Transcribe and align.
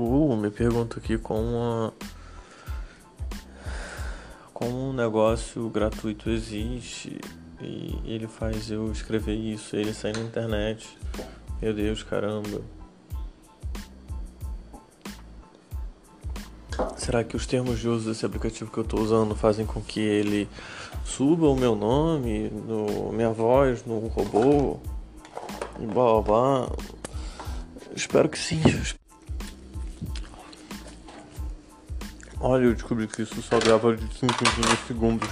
Uh, 0.00 0.36
me 0.36 0.48
pergunto 0.48 1.00
aqui 1.00 1.18
como 1.18 1.92
como 4.54 4.90
um 4.90 4.92
negócio 4.92 5.68
gratuito 5.70 6.30
existe 6.30 7.20
e 7.60 7.98
ele 8.04 8.28
faz 8.28 8.70
eu 8.70 8.92
escrever 8.92 9.34
isso, 9.34 9.74
ele 9.74 9.92
sai 9.92 10.12
na 10.12 10.20
internet. 10.20 10.96
Meu 11.60 11.74
Deus, 11.74 12.04
caramba. 12.04 12.62
Será 16.96 17.24
que 17.24 17.34
os 17.34 17.44
termos 17.44 17.80
de 17.80 17.88
uso 17.88 18.08
desse 18.08 18.24
aplicativo 18.24 18.70
que 18.70 18.78
eu 18.78 18.84
estou 18.84 19.00
usando 19.00 19.34
fazem 19.34 19.66
com 19.66 19.82
que 19.82 19.98
ele 19.98 20.48
suba 21.04 21.48
o 21.48 21.56
meu 21.56 21.74
nome, 21.74 22.50
no, 22.50 23.10
minha 23.12 23.30
voz 23.30 23.84
no 23.84 24.06
robô? 24.06 24.78
E 25.80 25.86
blá 25.86 26.04
blá 26.04 26.22
blá. 26.22 26.70
Espero 27.96 28.28
que 28.28 28.38
sim. 28.38 28.60
Olha, 32.40 32.66
eu 32.66 32.74
descobri 32.74 33.08
que 33.08 33.22
isso 33.22 33.42
só 33.42 33.58
grava 33.58 33.96
de 33.96 34.14
5 34.14 34.32
em 34.32 34.86
segundos. 34.86 35.28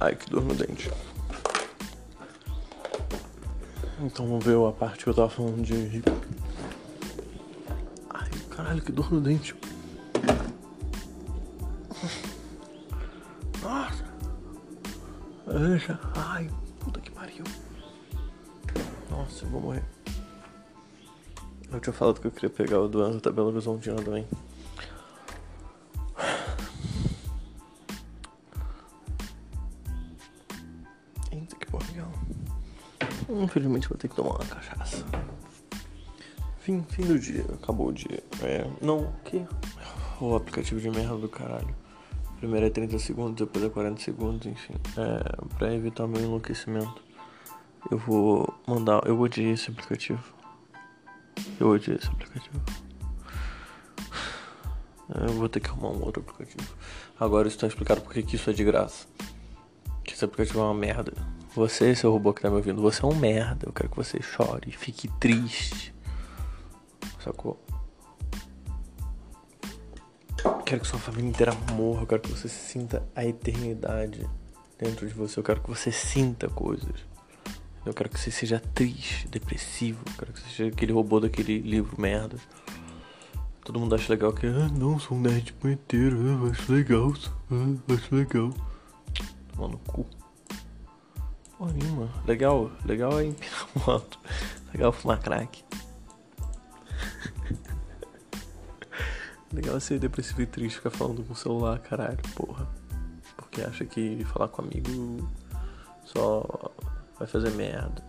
Ai, 0.00 0.14
que 0.16 0.30
dor 0.30 0.42
no 0.42 0.54
dente. 0.54 0.90
Então 4.00 4.26
vamos 4.26 4.44
ver 4.44 4.56
a 4.56 4.72
parte 4.72 5.04
que 5.04 5.10
eu 5.10 5.14
tava 5.14 5.28
falando 5.28 5.62
de. 5.62 6.02
Ai, 8.10 8.30
caralho, 8.50 8.82
que 8.82 8.90
dor 8.90 9.12
no 9.12 9.20
dente. 9.20 9.54
Nossa. 13.62 14.04
Ai, 16.16 16.50
puta 16.80 17.00
que 17.00 17.10
pariu. 17.10 17.44
Nossa, 19.10 19.44
eu 19.44 19.50
vou 19.50 19.60
morrer. 19.60 19.93
Eu 21.74 21.80
tinha 21.80 21.92
falado 21.92 22.20
que 22.20 22.28
eu 22.28 22.30
queria 22.30 22.50
pegar 22.50 22.78
o 22.80 22.88
doença 22.88 23.18
da 23.18 23.32
Belo 23.32 23.48
Horizontina 23.48 23.96
também. 23.96 24.24
Eita, 31.32 31.56
que 31.56 31.66
legal. 31.92 32.12
Infelizmente 33.28 33.88
vou 33.88 33.98
ter 33.98 34.06
que 34.06 34.14
tomar 34.14 34.36
uma 34.36 34.44
cachaça. 34.46 35.04
Fim, 36.60 36.84
fim 36.88 37.02
do 37.02 37.18
dia, 37.18 37.44
acabou 37.60 37.88
o 37.88 37.92
dia. 37.92 38.22
É, 38.40 38.70
não, 38.80 39.12
que? 39.24 39.44
O 40.20 40.36
aplicativo 40.36 40.80
de 40.80 40.88
merda 40.88 41.16
do 41.16 41.28
caralho. 41.28 41.74
Primeiro 42.38 42.66
é 42.66 42.70
30 42.70 43.00
segundos, 43.00 43.34
depois 43.34 43.64
é 43.64 43.68
40 43.68 44.00
segundos, 44.00 44.46
enfim. 44.46 44.74
É, 44.96 45.56
pra 45.58 45.74
evitar 45.74 46.06
meu 46.06 46.22
enlouquecimento. 46.22 47.02
Eu 47.90 47.98
vou 47.98 48.54
mandar. 48.64 49.04
Eu 49.06 49.18
odiei 49.18 49.50
esse 49.50 49.72
aplicativo. 49.72 50.22
Eu 51.58 51.68
odiei 51.68 51.96
esse 51.96 52.08
aplicativo. 52.08 52.60
Eu 55.14 55.34
vou 55.34 55.48
ter 55.48 55.60
que 55.60 55.68
arrumar 55.68 55.90
um 55.90 56.02
outro 56.02 56.22
aplicativo. 56.22 56.68
Agora 57.18 57.46
está 57.46 57.66
explicado 57.66 58.00
porque 58.00 58.22
que 58.22 58.36
isso 58.36 58.50
é 58.50 58.52
de 58.52 58.64
graça. 58.64 59.06
Que 60.02 60.14
esse 60.14 60.24
aplicativo 60.24 60.60
é 60.60 60.62
uma 60.62 60.74
merda. 60.74 61.12
Você, 61.54 61.94
seu 61.94 62.10
robô 62.10 62.32
que 62.32 62.42
tá 62.42 62.50
me 62.50 62.56
ouvindo, 62.56 62.82
você 62.82 63.04
é 63.04 63.06
um 63.06 63.14
merda. 63.14 63.66
Eu 63.66 63.72
quero 63.72 63.88
que 63.88 63.96
você 63.96 64.20
chore, 64.20 64.72
fique 64.72 65.08
triste. 65.20 65.94
Sacou? 67.22 67.62
Quero 70.66 70.80
que 70.80 70.86
sua 70.86 70.98
família 70.98 71.28
inteira 71.28 71.52
morra. 71.72 72.02
Eu 72.02 72.06
quero 72.06 72.22
que 72.22 72.30
você 72.30 72.48
sinta 72.48 73.06
a 73.14 73.24
eternidade 73.24 74.28
dentro 74.78 75.06
de 75.06 75.14
você. 75.14 75.38
Eu 75.38 75.44
quero 75.44 75.60
que 75.60 75.68
você 75.68 75.92
sinta 75.92 76.48
coisas. 76.48 77.13
Eu 77.84 77.92
quero 77.92 78.08
que 78.08 78.18
você 78.18 78.30
seja 78.30 78.58
triste, 78.58 79.28
depressivo. 79.28 80.00
Eu 80.06 80.12
quero 80.18 80.32
que 80.32 80.40
você 80.40 80.48
seja 80.48 80.70
aquele 80.70 80.92
robô 80.92 81.20
daquele 81.20 81.58
livro 81.58 82.00
merda. 82.00 82.38
Todo 83.62 83.78
mundo 83.78 83.94
acha 83.94 84.12
legal 84.12 84.32
que, 84.32 84.46
ah, 84.46 84.68
não, 84.68 84.98
sou 84.98 85.16
um 85.16 85.20
nerd 85.20 85.52
punheteiro, 85.54 86.18
ah, 86.18 86.50
acho 86.50 86.72
legal, 86.72 87.12
ah, 87.50 87.94
acho 87.94 88.14
legal. 88.14 88.50
Toma 89.54 89.68
no 89.68 89.78
cu. 89.78 90.06
Porra 91.58 91.72
nenhuma. 91.72 92.10
Legal, 92.26 92.70
legal 92.84 93.18
é 93.20 93.26
empinar 93.26 93.68
moto. 93.86 94.18
Legal 94.72 94.92
fumar 94.92 95.20
crack. 95.20 95.64
legal 99.52 99.78
ser 99.80 99.98
depressivo 99.98 100.42
e 100.42 100.46
triste, 100.46 100.76
ficar 100.76 100.90
falando 100.90 101.22
com 101.22 101.32
o 101.32 101.36
celular, 101.36 101.78
caralho, 101.78 102.18
porra. 102.34 102.68
Porque 103.36 103.62
acha 103.62 103.84
que 103.84 104.24
falar 104.24 104.48
com 104.48 104.62
amigo 104.62 105.30
só 106.04 106.63
vai 107.18 107.26
fazer 107.26 107.50
merda. 107.50 108.02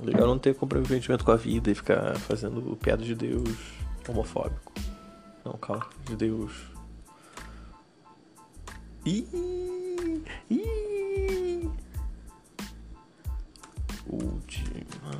Legal 0.00 0.26
não 0.26 0.38
ter 0.38 0.54
comprometimento 0.54 1.24
com 1.24 1.30
a 1.30 1.36
vida 1.36 1.70
e 1.70 1.74
ficar 1.74 2.16
fazendo 2.18 2.76
piada 2.76 3.04
de 3.04 3.14
Deus 3.14 3.56
homofóbico. 4.08 4.72
Não, 5.44 5.52
calma, 5.52 5.86
de 6.04 6.16
Deus. 6.16 6.52
Ih, 9.04 9.26
ih. 10.50 11.70
Última 14.06 15.12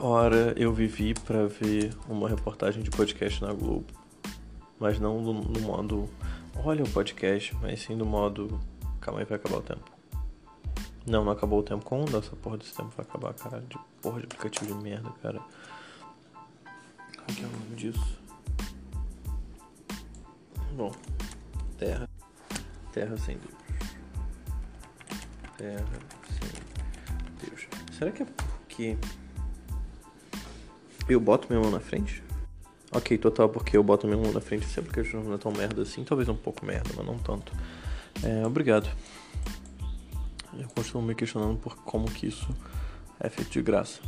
hora 0.00 0.52
eu 0.56 0.72
vivi 0.72 1.14
para 1.14 1.46
ver 1.46 1.92
uma 2.08 2.28
reportagem 2.28 2.82
de 2.82 2.90
podcast 2.90 3.42
na 3.42 3.52
Globo, 3.52 3.86
mas 4.78 5.00
não 5.00 5.20
no, 5.20 5.32
no 5.32 5.60
modo 5.60 6.08
olha 6.62 6.84
o 6.84 6.88
podcast, 6.88 7.56
mas 7.60 7.80
sim 7.80 7.94
no 7.94 8.04
modo 8.04 8.60
Calma 9.04 9.20
aí, 9.20 9.26
vai 9.26 9.36
acabar 9.36 9.58
o 9.58 9.62
tempo. 9.62 9.84
Não, 11.06 11.22
não 11.22 11.32
acabou 11.32 11.60
o 11.60 11.62
tempo. 11.62 11.84
Quando 11.84 12.16
essa 12.16 12.34
porra 12.36 12.56
desse 12.56 12.74
tempo 12.74 12.88
vai 12.96 13.04
acabar, 13.04 13.34
caralho? 13.34 13.66
De 13.66 13.78
porra 14.00 14.20
de 14.20 14.24
aplicativo 14.24 14.74
de 14.74 14.82
merda, 14.82 15.10
cara. 15.22 15.40
Qual 17.14 17.26
que 17.26 17.42
é 17.42 17.46
o 17.46 17.50
nome 17.50 17.76
disso? 17.76 18.18
Bom, 20.74 20.90
terra. 21.78 22.08
Terra 22.92 23.14
sem 23.18 23.36
Deus. 23.36 23.54
Terra 25.58 25.84
sem 26.30 27.46
Deus. 27.46 27.68
Será 27.92 28.10
que 28.10 28.22
é 28.22 28.26
porque 28.26 28.96
eu 31.06 31.20
boto 31.20 31.46
minha 31.50 31.60
mão 31.60 31.70
na 31.70 31.80
frente? 31.80 32.24
Ok, 32.90 33.18
total, 33.18 33.50
porque 33.50 33.76
eu 33.76 33.82
boto 33.84 34.06
minha 34.06 34.18
mão 34.18 34.32
na 34.32 34.40
frente 34.40 34.64
sempre 34.64 34.90
que 34.90 35.00
a 35.00 35.20
não 35.20 35.34
é 35.34 35.38
tão 35.38 35.52
merda 35.52 35.82
assim. 35.82 36.02
Talvez 36.04 36.26
um 36.30 36.36
pouco 36.36 36.64
merda, 36.64 36.88
mas 36.96 37.04
não 37.04 37.18
tanto. 37.18 37.52
É, 38.24 38.46
obrigado. 38.46 38.88
Eu 40.58 40.68
continuo 40.68 41.02
me 41.02 41.14
questionando 41.14 41.58
por 41.58 41.76
como 41.76 42.10
que 42.10 42.26
isso 42.28 42.48
é 43.20 43.28
feito 43.28 43.50
de 43.50 43.62
graça. 43.62 44.00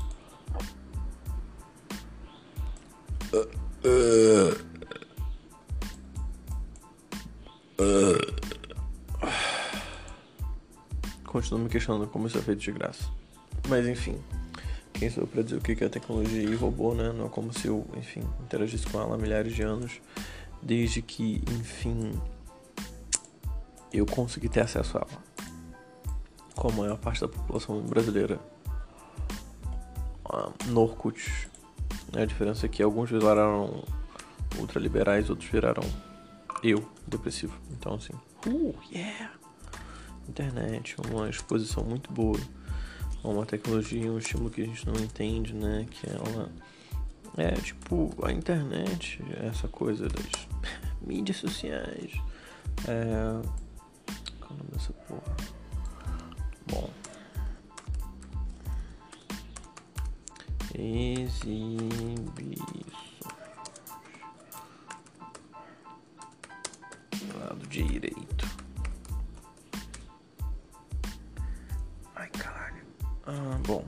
Continuo 11.25 11.60
me 11.65 11.69
questionando 11.69 12.06
como 12.06 12.26
isso 12.26 12.38
é 12.38 12.41
feito 12.41 12.60
de 12.60 12.72
graça. 12.72 13.05
Mas 13.69 13.87
enfim, 13.87 14.19
quem 14.94 15.10
sou 15.10 15.25
eu 15.25 15.26
pra 15.26 15.43
dizer 15.43 15.56
o 15.56 15.60
que 15.60 15.84
é 15.84 15.88
tecnologia 15.88 16.43
e 16.43 16.55
robô, 16.55 16.94
né? 16.94 17.12
Não 17.12 17.26
é 17.26 17.28
como 17.28 17.53
se 17.53 17.66
eu, 17.66 17.87
enfim, 17.94 18.22
interagisse 18.43 18.87
com 18.87 18.99
ela 18.99 19.15
há 19.15 19.19
milhares 19.19 19.55
de 19.55 19.62
anos. 19.62 20.00
Desde 20.62 21.03
que, 21.03 21.43
enfim, 21.50 22.19
eu 23.92 24.06
consegui 24.06 24.48
ter 24.48 24.60
acesso 24.60 24.98
a 24.98 25.00
ela. 25.00 25.22
Com 26.54 26.69
a 26.69 26.72
maior 26.72 26.98
parte 26.98 27.20
da 27.20 27.28
população 27.28 27.80
brasileira 27.82 28.41
no 30.66 30.82
Orkut. 30.82 31.48
A 32.14 32.25
diferença 32.25 32.66
é 32.66 32.69
que 32.69 32.82
alguns 32.82 33.10
viraram 33.10 33.84
ultraliberais, 34.58 35.30
outros 35.30 35.48
viraram 35.50 35.82
eu, 36.62 36.88
depressivo. 37.06 37.58
Então, 37.70 37.94
assim, 37.94 38.12
uh, 38.46 38.75
yeah! 38.93 39.32
Internet, 40.28 40.96
uma 41.11 41.28
exposição 41.28 41.84
muito 41.84 42.11
boa. 42.12 42.40
Uma 43.22 43.44
tecnologia, 43.44 44.11
um 44.11 44.19
estímulo 44.19 44.50
que 44.50 44.62
a 44.62 44.64
gente 44.64 44.87
não 44.87 44.94
entende, 44.94 45.52
né? 45.52 45.87
Que 45.90 46.08
ela 46.08 46.50
é 47.37 47.52
tipo 47.52 48.14
a 48.22 48.32
internet, 48.32 49.22
essa 49.43 49.69
coisa 49.69 50.08
das 50.08 50.49
mídias 51.05 51.38
sociais. 51.38 52.12
É, 52.87 53.43
é 53.43 53.65
nome 54.56 54.70
dessa 54.73 54.93
porra? 54.93 55.37
Bom. 56.69 56.91
Exibições. 60.75 61.56
Lado 67.38 67.67
direito. 67.69 68.47
Ai, 72.14 72.29
caralho. 72.31 72.82
Ah, 73.26 73.59
bom. 73.67 73.85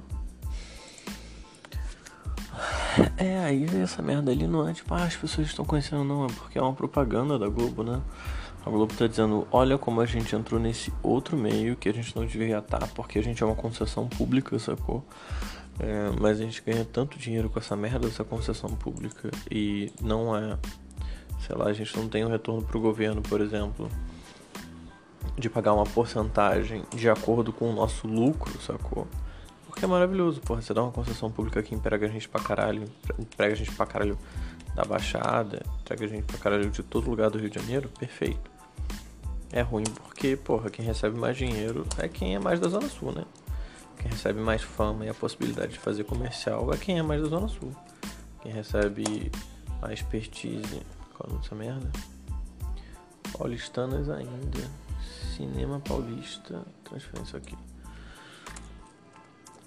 É, 3.16 3.38
aí 3.40 3.64
essa 3.82 4.00
merda 4.00 4.30
ali 4.30 4.46
não 4.46 4.68
é 4.68 4.72
tipo, 4.72 4.94
ah, 4.94 5.04
as 5.04 5.16
pessoas 5.16 5.48
estão 5.48 5.64
conhecendo, 5.64 6.04
não, 6.04 6.24
é 6.24 6.28
porque 6.28 6.58
é 6.58 6.62
uma 6.62 6.72
propaganda 6.72 7.38
da 7.38 7.48
Globo, 7.48 7.82
né? 7.82 8.00
A 8.68 8.70
Globo 8.70 8.92
tá 8.92 9.06
dizendo, 9.06 9.48
olha 9.50 9.78
como 9.78 10.02
a 10.02 10.04
gente 10.04 10.36
entrou 10.36 10.60
nesse 10.60 10.92
outro 11.02 11.38
meio 11.38 11.74
que 11.74 11.88
a 11.88 11.92
gente 11.94 12.14
não 12.14 12.26
deveria 12.26 12.58
estar, 12.58 12.86
porque 12.88 13.18
a 13.18 13.22
gente 13.22 13.42
é 13.42 13.46
uma 13.46 13.54
concessão 13.54 14.06
pública, 14.06 14.58
sacou? 14.58 15.02
É, 15.80 16.10
mas 16.20 16.38
a 16.38 16.44
gente 16.44 16.60
ganha 16.60 16.84
tanto 16.84 17.18
dinheiro 17.18 17.48
com 17.48 17.58
essa 17.58 17.74
merda 17.74 18.00
dessa 18.00 18.24
concessão 18.24 18.68
pública 18.68 19.30
e 19.50 19.90
não 20.02 20.36
é, 20.36 20.58
sei 21.46 21.56
lá, 21.56 21.68
a 21.68 21.72
gente 21.72 21.96
não 21.96 22.10
tem 22.10 22.26
um 22.26 22.28
retorno 22.28 22.60
pro 22.60 22.78
governo, 22.78 23.22
por 23.22 23.40
exemplo, 23.40 23.88
de 25.38 25.48
pagar 25.48 25.72
uma 25.72 25.84
porcentagem 25.84 26.82
de 26.94 27.08
acordo 27.08 27.54
com 27.54 27.70
o 27.70 27.72
nosso 27.72 28.06
lucro, 28.06 28.60
sacou? 28.60 29.08
Porque 29.64 29.86
é 29.86 29.88
maravilhoso, 29.88 30.42
porra, 30.42 30.60
você 30.60 30.74
dá 30.74 30.82
uma 30.82 30.92
concessão 30.92 31.30
pública 31.30 31.62
que 31.62 31.74
emprega 31.74 32.04
a 32.04 32.10
gente 32.10 32.28
pra 32.28 32.42
caralho, 32.42 32.84
emprega 33.18 33.54
a 33.54 33.56
gente 33.56 33.72
pra 33.72 33.86
caralho 33.86 34.18
da 34.74 34.84
Baixada, 34.84 35.62
emprega 35.80 36.04
a 36.04 36.08
gente 36.08 36.24
pra 36.24 36.36
caralho 36.36 36.68
de 36.68 36.82
todo 36.82 37.08
lugar 37.08 37.30
do 37.30 37.38
Rio 37.38 37.48
de 37.48 37.58
Janeiro, 37.58 37.88
perfeito. 37.98 38.57
É 39.50 39.62
ruim 39.62 39.84
porque, 40.02 40.36
porra, 40.36 40.68
quem 40.68 40.84
recebe 40.84 41.18
mais 41.18 41.36
dinheiro 41.36 41.86
é 41.96 42.08
quem 42.08 42.34
é 42.34 42.38
mais 42.38 42.60
da 42.60 42.68
Zona 42.68 42.88
Sul, 42.88 43.12
né? 43.12 43.24
Quem 43.98 44.10
recebe 44.10 44.40
mais 44.40 44.62
fama 44.62 45.04
e 45.04 45.08
a 45.08 45.14
possibilidade 45.14 45.72
de 45.72 45.78
fazer 45.78 46.04
comercial 46.04 46.72
é 46.72 46.76
quem 46.76 46.98
é 46.98 47.02
mais 47.02 47.22
da 47.22 47.28
Zona 47.28 47.48
Sul. 47.48 47.74
Quem 48.42 48.52
recebe 48.52 49.32
a 49.82 49.92
expertise. 49.92 50.82
Qual 51.16 51.36
é 51.36 51.44
essa 51.44 51.54
merda? 51.54 51.90
Paulistanas 53.32 54.08
ainda. 54.08 54.70
Cinema 55.36 55.80
Paulista. 55.80 56.64
Transferência 56.84 57.38
aqui. 57.38 57.56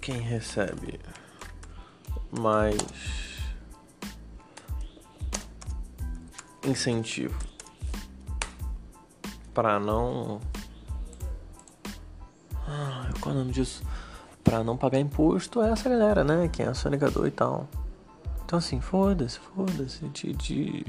Quem 0.00 0.20
recebe 0.20 1.00
mais 2.30 2.76
incentivo 6.64 7.51
para 9.54 9.78
não. 9.78 10.40
Ah, 12.66 13.10
qual 13.20 13.34
é 13.34 13.36
o 13.36 13.40
nome 13.40 13.52
disso? 13.52 13.82
Para 14.42 14.62
não 14.64 14.76
pagar 14.76 14.98
imposto 14.98 15.62
é 15.62 15.70
essa 15.70 15.88
galera, 15.88 16.24
né? 16.24 16.48
Quem 16.48 16.66
é 16.66 16.74
sonegador 16.74 17.26
e 17.26 17.30
tal. 17.30 17.68
Então 18.44 18.58
assim, 18.58 18.80
foda-se, 18.80 19.38
foda-se. 19.38 20.06
De, 20.08 20.32
de... 20.32 20.84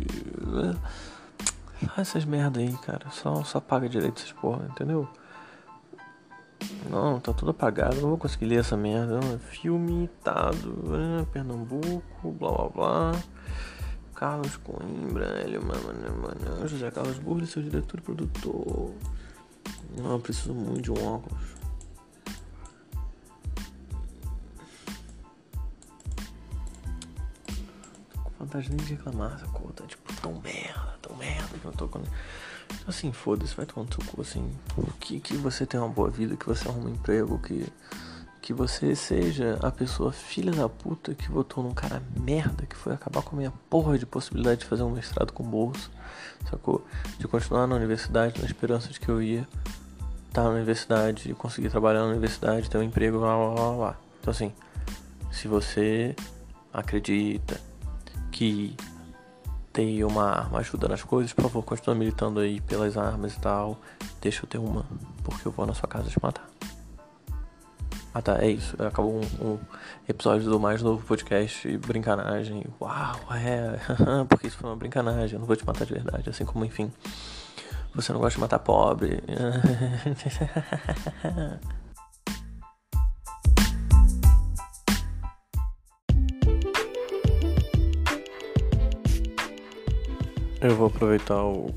Faz 1.87 2.09
essas 2.09 2.25
merda 2.25 2.59
aí, 2.59 2.71
cara. 2.77 3.09
Só, 3.11 3.43
só 3.43 3.59
paga 3.59 3.89
direito 3.89 4.19
essas 4.19 4.31
porra, 4.31 4.65
entendeu? 4.69 5.07
Não, 6.89 7.19
tá 7.19 7.33
tudo 7.33 7.51
apagado, 7.51 7.95
não 7.95 8.09
vou 8.09 8.17
conseguir 8.17 8.45
ler 8.45 8.59
essa 8.59 8.77
merda. 8.77 9.19
Filme, 9.39 10.09
Tado, 10.23 10.71
né? 10.89 11.25
Pernambuco, 11.31 12.31
blá 12.31 12.51
blá 12.51 12.69
blá. 12.69 13.11
Carlos 14.15 14.57
Coimbra, 14.57 15.41
ele, 15.41 15.59
mano, 15.59 15.81
mano, 16.21 16.67
José 16.67 16.89
Carlos 16.91 17.17
Burle, 17.17 17.47
seu 17.47 17.61
diretor 17.61 17.99
e 17.99 18.03
produtor. 18.03 18.93
Não, 19.97 20.11
eu 20.13 20.19
preciso 20.19 20.53
muito 20.53 20.81
de 20.81 20.91
um 20.91 21.05
óculos. 21.05 21.41
Tô 28.13 28.21
com 28.21 28.31
vontade 28.39 28.69
nem 28.69 28.77
de 28.77 28.93
reclamar, 28.95 29.39
sacou? 29.39 29.71
Tá 29.71 29.85
tipo 29.85 30.13
tão 30.21 30.39
merda, 30.41 30.97
tão 31.01 31.15
merda 31.15 31.57
que 31.59 31.65
eu 31.65 31.71
tô 31.71 31.87
com. 31.87 31.99
Então, 31.99 32.87
assim, 32.87 33.11
foda-se, 33.11 33.55
vai 33.55 33.65
tomar 33.65 33.85
no 33.85 33.93
seu 33.93 34.11
cu, 34.11 34.21
assim. 34.21 34.51
Que, 34.99 35.19
que 35.19 35.35
você 35.35 35.65
tenha 35.65 35.83
uma 35.83 35.93
boa 35.93 36.09
vida, 36.09 36.35
que 36.35 36.45
você 36.45 36.67
arruma 36.67 36.89
um 36.89 36.93
emprego, 36.93 37.37
que, 37.39 37.67
que 38.43 38.51
você 38.51 38.93
seja 38.93 39.57
a 39.61 39.71
pessoa 39.71 40.11
filha 40.11 40.51
da 40.51 40.67
puta 40.67 41.15
que 41.15 41.31
votou 41.31 41.63
num 41.63 41.73
cara 41.73 42.03
merda, 42.19 42.65
que 42.65 42.75
foi 42.75 42.93
acabar 42.93 43.21
com 43.21 43.37
a 43.37 43.39
minha 43.39 43.53
porra 43.69 43.97
de 43.97 44.05
possibilidade 44.05 44.59
de 44.59 44.65
fazer 44.65 44.83
um 44.83 44.89
mestrado 44.89 45.31
com 45.31 45.45
bolsa, 45.45 45.89
sacou? 46.49 46.85
De 47.17 47.25
continuar 47.25 47.67
na 47.67 47.75
universidade 47.75 48.41
na 48.41 48.45
esperança 48.45 48.89
de 48.89 48.99
que 48.99 49.07
eu 49.07 49.21
ia 49.21 49.47
estar 50.27 50.43
na 50.43 50.49
universidade, 50.49 51.33
conseguir 51.35 51.69
trabalhar 51.69 52.01
na 52.01 52.07
universidade, 52.07 52.69
ter 52.69 52.77
um 52.77 52.83
emprego, 52.83 53.17
lá, 53.19 53.33
lá, 53.33 53.53
lá, 53.53 53.69
lá. 53.77 53.97
Então, 54.19 54.31
assim, 54.31 54.51
se 55.31 55.47
você 55.47 56.13
acredita 56.73 57.61
que 58.29 58.75
ter 59.71 60.03
uma 60.03 60.29
arma 60.29 60.59
ajuda 60.59 60.89
nas 60.89 61.01
coisas, 61.01 61.31
por 61.31 61.43
favor, 61.43 61.63
continue 61.63 61.97
militando 61.97 62.41
aí 62.41 62.59
pelas 62.59 62.97
armas 62.97 63.35
e 63.35 63.39
tal. 63.39 63.79
Deixa 64.21 64.43
eu 64.43 64.49
ter 64.49 64.57
uma, 64.57 64.85
porque 65.23 65.47
eu 65.47 65.51
vou 65.53 65.65
na 65.65 65.73
sua 65.73 65.87
casa 65.87 66.09
te 66.09 66.21
matar. 66.21 66.52
Ah 68.13 68.21
tá, 68.21 68.37
é 68.43 68.51
isso. 68.51 68.75
Acabou 68.81 69.15
um, 69.15 69.21
um 69.43 69.59
episódio 70.07 70.47
do 70.47 70.59
mais 70.59 70.83
novo 70.83 71.03
podcast 71.03 71.67
Brincanagem. 71.79 72.63
Uau, 72.79 73.19
é. 73.31 73.79
porque 74.29 74.45
isso 74.45 74.57
foi 74.57 74.69
uma 74.69 74.75
brincanagem. 74.75 75.33
Eu 75.33 75.39
não 75.39 75.47
vou 75.47 75.55
te 75.55 75.65
matar 75.65 75.85
de 75.85 75.93
verdade. 75.93 76.29
Assim 76.29 76.45
como, 76.45 76.63
enfim, 76.63 76.91
você 77.95 78.13
não 78.13 78.19
gosta 78.19 78.35
de 78.37 78.41
matar 78.41 78.59
pobre. 78.59 79.23
Eu 90.61 90.75
vou 90.75 90.87
aproveitar 90.87 91.43
o. 91.43 91.73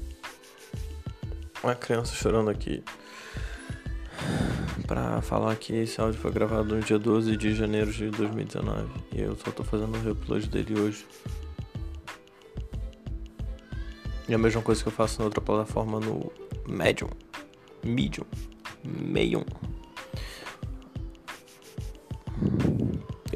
Uma 1.64 1.74
criança 1.74 2.14
chorando 2.14 2.50
aqui. 2.50 2.84
Pra 4.86 5.20
falar 5.20 5.56
que 5.56 5.74
esse 5.74 6.00
áudio 6.00 6.20
foi 6.20 6.30
gravado 6.30 6.76
no 6.76 6.80
dia 6.80 6.98
12 6.98 7.36
de 7.36 7.54
janeiro 7.54 7.92
de 7.92 8.08
2019. 8.10 8.88
E 9.12 9.20
eu 9.20 9.36
só 9.36 9.50
tô 9.50 9.64
fazendo 9.64 9.96
o 9.96 10.00
reupload 10.00 10.48
dele 10.48 10.78
hoje. 10.78 11.04
E 14.28 14.34
a 14.34 14.38
mesma 14.38 14.62
coisa 14.62 14.82
que 14.82 14.88
eu 14.88 14.92
faço 14.92 15.18
na 15.18 15.24
outra 15.24 15.40
plataforma 15.40 16.00
no 16.00 16.32
Medium. 16.68 17.10
Medium. 17.84 18.26
Medium. 18.84 19.44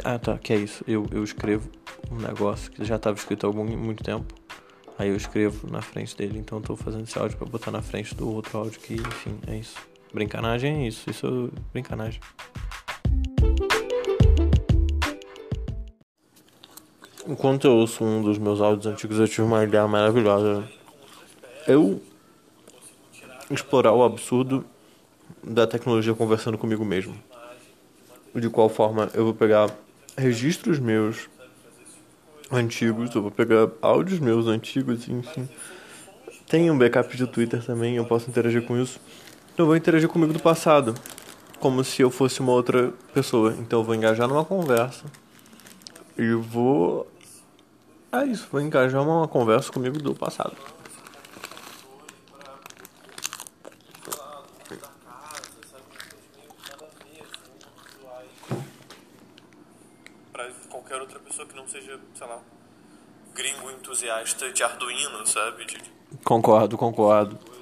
Ah 0.04 0.18
tá, 0.18 0.38
que 0.38 0.52
é 0.52 0.56
isso. 0.56 0.84
Eu, 0.86 1.06
eu 1.12 1.22
escrevo 1.22 1.68
um 2.10 2.16
negócio 2.16 2.70
que 2.70 2.84
já 2.84 2.96
estava 2.96 3.16
escrito 3.16 3.44
há 3.44 3.48
algum, 3.48 3.64
muito 3.76 4.02
tempo. 4.02 4.34
Aí 4.98 5.08
eu 5.08 5.16
escrevo 5.16 5.70
na 5.70 5.80
frente 5.80 6.16
dele, 6.16 6.38
então 6.38 6.58
eu 6.58 6.62
tô 6.62 6.76
fazendo 6.76 7.04
esse 7.04 7.18
áudio 7.18 7.38
pra 7.38 7.46
botar 7.46 7.70
na 7.70 7.80
frente 7.80 8.14
do 8.14 8.28
outro 8.28 8.58
áudio 8.58 8.78
que, 8.80 8.94
enfim, 8.94 9.38
é 9.46 9.56
isso. 9.56 9.76
Brincanagem 10.12 10.84
é 10.84 10.88
isso, 10.88 11.08
isso 11.08 11.52
é 11.54 11.60
brincanagem. 11.72 12.20
Enquanto 17.26 17.66
eu 17.66 17.72
ouço 17.74 18.02
um 18.02 18.22
dos 18.22 18.38
meus 18.38 18.60
áudios 18.60 18.86
antigos, 18.86 19.18
eu 19.18 19.28
tive 19.28 19.42
uma 19.42 19.62
ideia 19.62 19.86
maravilhosa. 19.86 20.68
Eu 21.66 22.02
explorar 23.50 23.92
o 23.92 24.02
absurdo 24.02 24.64
da 25.42 25.66
tecnologia 25.66 26.14
conversando 26.14 26.58
comigo 26.58 26.84
mesmo. 26.84 27.14
De 28.34 28.48
qual 28.48 28.68
forma 28.68 29.10
eu 29.14 29.24
vou 29.24 29.34
pegar 29.34 29.70
registros 30.16 30.78
meus 30.78 31.28
antigos, 32.50 33.14
eu 33.14 33.22
vou 33.22 33.30
pegar 33.30 33.68
áudios 33.80 34.18
meus 34.18 34.46
antigos, 34.46 35.08
enfim. 35.08 35.48
Tem 36.48 36.68
um 36.68 36.76
backup 36.76 37.16
de 37.16 37.26
Twitter 37.28 37.64
também, 37.64 37.94
eu 37.94 38.04
posso 38.04 38.28
interagir 38.28 38.62
com 38.62 38.76
isso. 38.80 39.00
Eu 39.60 39.66
vou 39.66 39.76
interagir 39.76 40.08
comigo 40.08 40.32
do 40.32 40.40
passado, 40.40 40.94
como 41.58 41.84
se 41.84 42.00
eu 42.00 42.10
fosse 42.10 42.40
uma 42.40 42.50
outra 42.50 42.94
pessoa. 43.12 43.54
Então 43.58 43.80
eu 43.80 43.84
vou 43.84 43.94
engajar 43.94 44.26
numa 44.26 44.42
conversa 44.42 45.04
e 46.16 46.32
vou. 46.32 47.06
É 48.10 48.24
isso, 48.24 48.48
vou 48.50 48.58
engajar 48.58 49.02
uma 49.02 49.28
conversa 49.28 49.70
comigo 49.70 49.98
do 49.98 50.14
passado. 50.14 50.56
qualquer 60.70 61.00
outra 61.02 61.18
pessoa 61.18 61.46
que 61.46 61.54
não 61.54 61.68
seja, 61.68 62.00
sei 62.14 62.26
lá, 62.26 62.38
gringo 63.34 63.70
entusiasta 63.70 64.50
de 64.50 64.62
Arduino, 64.62 65.26
sabe? 65.26 65.66
De... 65.66 65.82
Concordo, 66.24 66.78
concordo. 66.78 67.59